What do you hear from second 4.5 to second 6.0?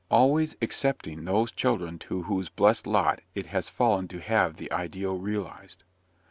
the ideal realized.